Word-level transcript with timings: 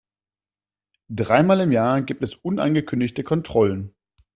Dreimal 1.09 1.59
im 1.59 1.71
Jahr 1.71 2.01
gibt 2.01 2.23
es 2.23 2.33
unangekündigte 2.33 3.23
Kontrollen. 3.23 3.93